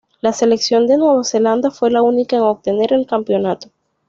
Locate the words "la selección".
0.19-0.87